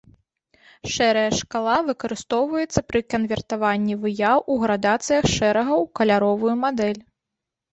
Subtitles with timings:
[0.93, 6.99] Шэрая шкала выкарыстоўваецца пры канвертаванні выяў у градацыях шэрага ў каляровую мадэль.